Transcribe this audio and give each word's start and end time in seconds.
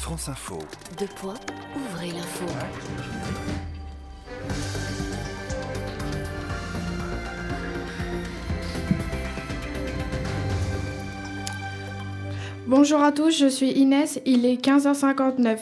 France 0.00 0.30
Info. 0.30 0.58
Deux 0.98 1.06
poids, 1.06 1.34
ouvrez 1.76 2.08
l'info. 2.08 2.46
Bonjour 12.66 13.02
à 13.02 13.12
tous, 13.12 13.38
je 13.38 13.46
suis 13.46 13.72
Inès, 13.72 14.20
il 14.24 14.46
est 14.46 14.64
15h59. 14.64 15.58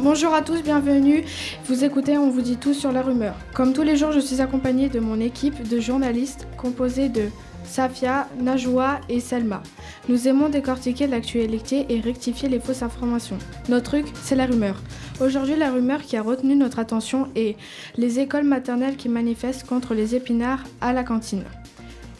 Bonjour 0.00 0.32
à 0.32 0.42
tous, 0.42 0.62
bienvenue. 0.62 1.24
Vous 1.64 1.82
écoutez 1.82 2.16
On 2.18 2.30
vous 2.30 2.40
dit 2.40 2.56
tout 2.56 2.72
sur 2.72 2.92
la 2.92 3.02
rumeur. 3.02 3.34
Comme 3.52 3.72
tous 3.72 3.82
les 3.82 3.96
jours, 3.96 4.12
je 4.12 4.20
suis 4.20 4.40
accompagnée 4.40 4.88
de 4.88 5.00
mon 5.00 5.18
équipe 5.18 5.68
de 5.68 5.80
journalistes 5.80 6.46
composée 6.56 7.08
de 7.08 7.24
Safia, 7.64 8.28
Najwa 8.40 9.00
et 9.08 9.18
Selma. 9.18 9.60
Nous 10.08 10.28
aimons 10.28 10.50
décortiquer 10.50 11.08
l'actualité 11.08 11.84
et 11.88 12.00
rectifier 12.00 12.48
les 12.48 12.60
fausses 12.60 12.84
informations. 12.84 13.38
Notre 13.68 13.90
truc, 13.90 14.06
c'est 14.22 14.36
la 14.36 14.46
rumeur. 14.46 14.80
Aujourd'hui, 15.20 15.56
la 15.56 15.72
rumeur 15.72 16.02
qui 16.02 16.16
a 16.16 16.22
retenu 16.22 16.54
notre 16.54 16.78
attention 16.78 17.26
est 17.34 17.56
les 17.96 18.20
écoles 18.20 18.44
maternelles 18.44 18.96
qui 18.96 19.08
manifestent 19.08 19.66
contre 19.66 19.94
les 19.94 20.14
épinards 20.14 20.62
à 20.80 20.92
la 20.92 21.02
cantine. 21.02 21.42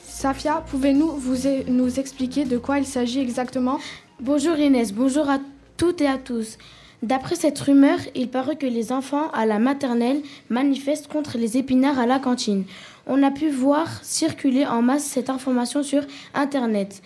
Safia, 0.02 0.64
pouvez-vous 0.66 1.16
vous 1.16 1.36
nous 1.68 2.00
expliquer 2.00 2.44
de 2.44 2.58
quoi 2.58 2.80
il 2.80 2.86
s'agit 2.86 3.20
exactement? 3.20 3.78
Bonjour 4.20 4.56
Inès, 4.56 4.92
bonjour 4.92 5.30
à 5.30 5.38
toutes 5.76 6.00
et 6.00 6.08
à 6.08 6.18
tous. 6.18 6.58
D'après 7.02 7.36
cette 7.36 7.58
rumeur, 7.60 7.98
il 8.16 8.28
paraît 8.28 8.56
que 8.56 8.66
les 8.66 8.90
enfants 8.90 9.30
à 9.30 9.46
la 9.46 9.60
maternelle 9.60 10.20
manifestent 10.48 11.06
contre 11.06 11.38
les 11.38 11.56
épinards 11.56 11.98
à 11.98 12.06
la 12.06 12.18
cantine. 12.18 12.64
On 13.06 13.22
a 13.22 13.30
pu 13.30 13.48
voir 13.50 14.02
circuler 14.02 14.66
en 14.66 14.82
masse 14.82 15.04
cette 15.04 15.30
information 15.30 15.84
sur 15.84 16.02
Internet. 16.34 17.00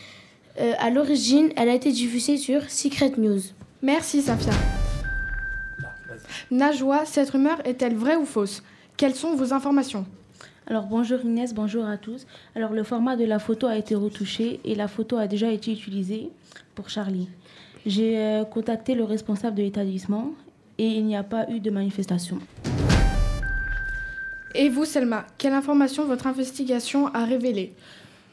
Euh, 0.59 0.73
à 0.79 0.89
l'origine, 0.89 1.51
elle 1.57 1.69
a 1.69 1.75
été 1.75 1.93
diffusée 1.93 2.39
sur 2.39 2.71
Secret 2.71 3.13
News. 3.19 3.41
Merci 3.83 4.23
Safia. 4.23 4.53
Najwa, 6.51 7.05
cette 7.05 7.31
rumeur 7.31 7.61
est-elle 7.67 7.95
vraie 7.95 8.17
ou 8.17 8.25
fausse? 8.25 8.63
Quelles 8.97 9.15
sont 9.15 9.35
vos 9.35 9.53
informations? 9.53 10.07
Alors 10.67 10.85
bonjour 10.85 11.21
Inès, 11.25 11.53
bonjour 11.53 11.85
à 11.85 11.97
tous. 11.99 12.27
Alors 12.55 12.73
le 12.73 12.85
format 12.85 13.17
de 13.17 13.25
la 13.25 13.39
photo 13.39 13.67
a 13.67 13.77
été 13.77 13.95
retouché 13.95 14.61
et 14.65 14.75
la 14.75 14.89
photo 14.89 15.17
a 15.17 15.27
déjà 15.27 15.51
été 15.51 15.73
utilisée 15.73 16.31
pour 16.75 16.89
Charlie. 16.89 17.29
J'ai 17.85 18.17
euh, 18.19 18.45
contacté 18.45 18.95
le 18.95 19.03
responsable 19.03 19.57
de 19.57 19.63
l'établissement 19.63 20.33
et 20.79 20.87
il 20.87 21.05
n'y 21.05 21.17
a 21.17 21.25
pas 21.25 21.51
eu 21.51 21.59
de 21.59 21.71
manifestation. 21.71 22.39
Et 24.55 24.69
vous 24.69 24.85
Selma, 24.85 25.27
quelle 25.37 25.53
information 25.53 26.07
votre 26.07 26.29
investigation 26.29 27.09
a 27.09 27.25
révélée? 27.25 27.75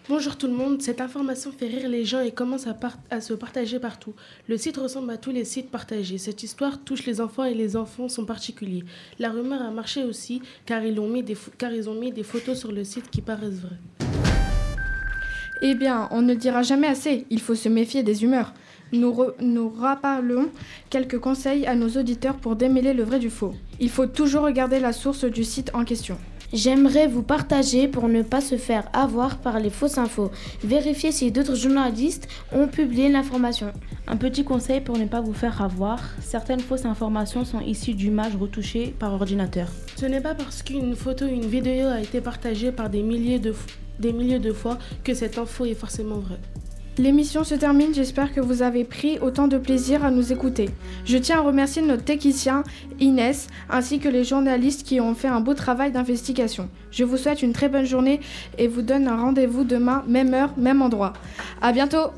Bonjour 0.08 0.38
tout 0.38 0.48
le 0.48 0.54
monde, 0.54 0.82
cette 0.82 1.02
information 1.02 1.52
fait 1.52 1.68
rire 1.68 1.88
les 1.88 2.04
gens 2.04 2.20
et 2.20 2.32
commence 2.32 2.68
à, 2.68 2.76
à, 3.10 3.22
se 3.22 3.34
partager 3.34 3.80
partout. 3.80 4.14
Le 4.48 4.58
site 4.58 4.78
ressemble 4.78 5.12
à 5.12 5.18
tous 5.18 5.32
les 5.32 5.46
sites 5.46 5.72
partagés. 5.72 6.18
Cette 6.18 6.44
histoire 6.44 6.84
touche 6.84 7.06
les 7.06 7.22
enfants 7.22 7.46
et 7.46 7.54
les 7.54 7.76
enfants 7.76 8.10
sont 8.10 8.26
particuliers. 8.26 8.84
La 9.18 9.30
rumeur 9.30 9.62
a 9.62 9.72
marché 9.72 10.04
aussi 10.04 10.42
car 10.66 10.84
ils 10.84 11.00
ont 11.00 11.08
mis 11.08 11.24
des, 11.24 11.38
car 11.58 11.72
ils 11.72 11.90
ont 11.90 11.96
mis 11.96 12.12
des 12.12 12.24
photos 12.24 12.60
sur 12.60 12.72
le 12.72 12.84
site 12.84 13.10
qui 13.10 13.22
paraissent 13.22 13.62
vraies. 13.62 14.10
Eh 15.62 15.76
bien, 15.76 16.08
on 16.12 16.22
ne 16.22 16.34
le 16.34 16.40
dira 16.40 16.62
jamais 16.64 16.88
assez, 16.88 17.26
il 17.30 17.42
faut 17.42 17.56
se 17.56 17.68
méfier 17.68 18.02
des 18.02 18.24
humeurs. 18.24 18.54
Nous, 18.92 19.16
nous 19.40 19.70
rappelons 19.70 20.50
quelques 20.90 21.20
conseils 21.20 21.68
à 21.68 21.76
nos 21.76 21.90
auditeurs 21.90 22.36
pour 22.36 22.56
démêler 22.56 22.94
le 22.94 23.04
vrai 23.04 23.20
du 23.20 23.30
faux. 23.30 23.54
Il 23.80 23.90
faut 23.90 24.08
toujours 24.08 24.44
regarder 24.44 24.80
la 24.80 24.94
source 24.94 25.26
du 25.26 25.44
site 25.44 25.72
en 25.74 25.84
question. 25.86 26.18
J'aimerais 26.52 27.06
vous 27.06 27.22
partager 27.22 27.88
pour 27.88 28.08
ne 28.08 28.24
pas 28.24 28.42
se 28.42 28.58
faire 28.58 28.90
avoir 28.92 29.38
par 29.38 29.60
les 29.60 29.70
fausses 29.70 30.00
infos. 30.00 30.32
Vérifiez 30.64 31.12
si 31.12 31.32
d'autres 31.32 31.54
journalistes 31.54 32.28
ont 32.52 32.68
publié 32.68 33.08
l'information. 33.10 33.72
Un 34.08 34.18
petit 34.18 34.44
conseil 34.44 34.82
pour 34.82 34.98
ne 34.98 35.06
pas 35.06 35.22
vous 35.22 35.34
faire 35.34 35.62
avoir, 35.62 36.00
certaines 36.20 36.60
fausses 36.60 36.86
informations 36.86 37.46
sont 37.46 37.62
issues 37.62 37.94
d'images 37.94 38.36
retouchées 38.36 38.96
par 38.98 39.14
ordinateur. 39.14 39.68
Ce 39.96 40.08
n'est 40.08 40.22
pas 40.22 40.34
parce 40.34 40.64
qu'une 40.64 40.96
photo 40.96 41.26
ou 41.26 41.28
une 41.28 41.46
vidéo 41.46 41.86
a 41.86 42.02
été 42.02 42.20
partagée 42.20 42.72
par 42.72 42.90
des 42.90 43.04
milliers 43.04 43.38
de, 43.38 43.54
des 44.00 44.14
milliers 44.14 44.40
de 44.40 44.52
fois 44.52 44.80
que 45.04 45.14
cette 45.14 45.38
info 45.38 45.66
est 45.66 45.76
forcément 45.76 46.18
vraie. 46.18 46.40
L'émission 47.00 47.46
se 47.46 47.56
termine, 47.56 47.94
j'espère 47.94 48.34
que 48.34 48.42
vous 48.42 48.62
avez 48.62 48.84
pris 48.84 49.20
autant 49.20 49.48
de 49.48 49.58
plaisir 49.58 50.04
à 50.04 50.12
nous 50.12 50.34
écouter. 50.34 50.70
Je 51.06 51.18
tiens 51.18 51.38
à 51.38 51.42
remercier 51.42 51.82
notre 51.82 52.04
technicien 52.04 52.66
Inès 53.00 53.48
ainsi 53.70 54.00
que 54.00 54.10
les 54.10 54.26
journalistes 54.26 54.86
qui 54.86 55.00
ont 55.00 55.16
fait 55.16 55.30
un 55.30 55.40
beau 55.40 55.54
travail 55.54 55.94
d'investigation. 55.94 56.68
Je 56.92 57.06
vous 57.06 57.16
souhaite 57.16 57.42
une 57.42 57.54
très 57.54 57.70
bonne 57.70 57.86
journée 57.86 58.20
et 58.58 58.68
vous 58.68 58.82
donne 58.82 59.08
un 59.08 59.16
rendez-vous 59.16 59.64
demain, 59.64 60.04
même 60.10 60.34
heure, 60.34 60.52
même 60.58 60.82
endroit. 60.82 61.14
À 61.62 61.72
bientôt. 61.72 62.12